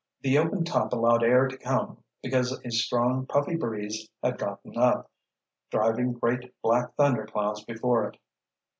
The 0.21 0.39
open 0.39 0.63
top 0.63 0.93
allowed 0.93 1.21
air 1.21 1.47
to 1.47 1.55
come 1.59 2.01
because 2.23 2.59
a 2.65 2.71
strong, 2.71 3.27
puffy 3.27 3.55
breeze 3.55 4.09
had 4.23 4.39
gotten 4.39 4.75
up, 4.75 5.11
driving 5.69 6.13
great, 6.13 6.59
black 6.63 6.95
thunderclouds 6.95 7.63
before 7.65 8.09
it. 8.09 8.17